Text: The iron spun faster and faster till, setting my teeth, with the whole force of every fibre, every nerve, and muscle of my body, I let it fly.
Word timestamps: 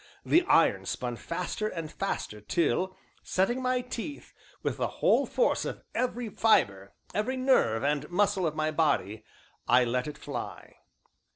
The 0.25 0.41
iron 0.45 0.87
spun 0.87 1.15
faster 1.15 1.67
and 1.67 1.91
faster 1.91 2.41
till, 2.41 2.97
setting 3.21 3.61
my 3.61 3.81
teeth, 3.81 4.33
with 4.63 4.77
the 4.77 4.87
whole 4.97 5.27
force 5.27 5.63
of 5.63 5.83
every 5.93 6.27
fibre, 6.27 6.93
every 7.13 7.37
nerve, 7.37 7.83
and 7.83 8.09
muscle 8.09 8.47
of 8.47 8.55
my 8.55 8.71
body, 8.71 9.23
I 9.67 9.83
let 9.83 10.07
it 10.07 10.17
fly. 10.17 10.77